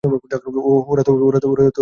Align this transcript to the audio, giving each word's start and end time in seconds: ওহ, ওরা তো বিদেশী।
ওহ, 0.03 0.83
ওরা 0.89 1.03
তো 1.05 1.11
বিদেশী। 1.13 1.79